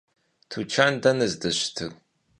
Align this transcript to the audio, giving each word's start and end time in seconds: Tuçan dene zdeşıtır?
Tuçan 0.49 0.93
dene 1.03 1.27
zdeşıtır? 1.31 1.91